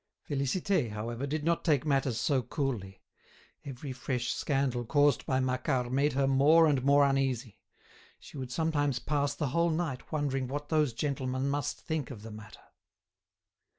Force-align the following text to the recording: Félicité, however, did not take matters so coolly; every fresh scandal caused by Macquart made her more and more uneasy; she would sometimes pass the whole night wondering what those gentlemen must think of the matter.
Félicité, 0.27 0.89
however, 0.93 1.27
did 1.27 1.43
not 1.43 1.63
take 1.63 1.85
matters 1.85 2.19
so 2.19 2.41
coolly; 2.41 3.03
every 3.63 3.93
fresh 3.93 4.33
scandal 4.33 4.83
caused 4.83 5.23
by 5.27 5.39
Macquart 5.39 5.91
made 5.91 6.13
her 6.13 6.25
more 6.25 6.65
and 6.65 6.83
more 6.83 7.05
uneasy; 7.05 7.59
she 8.19 8.35
would 8.35 8.51
sometimes 8.51 8.97
pass 8.97 9.35
the 9.35 9.49
whole 9.49 9.69
night 9.69 10.11
wondering 10.11 10.47
what 10.47 10.69
those 10.69 10.91
gentlemen 10.93 11.47
must 11.47 11.79
think 11.81 12.09
of 12.09 12.23
the 12.23 12.31
matter. 12.31 12.63